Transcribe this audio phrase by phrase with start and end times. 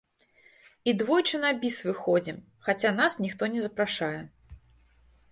[0.91, 4.19] І двойчы на біс выходзім, хаця нас ніхто не запрашае.